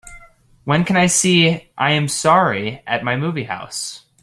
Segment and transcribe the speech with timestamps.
[0.63, 4.03] When can I see I Am Sorry at my movie house